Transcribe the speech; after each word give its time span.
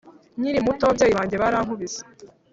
Nkiri 0.39 0.59
muto 0.65 0.81
ababyeyi 0.83 1.13
banjye 1.17 1.35
barankubise 1.41 2.01